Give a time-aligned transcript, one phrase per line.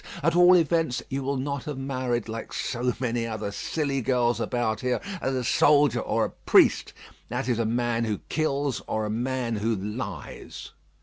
[0.23, 4.79] At all events, you will not have married, like so many other silly girls about
[4.79, 6.91] here, a soldier or a priest,
[7.29, 10.71] that is, a man who kills or a man who lies.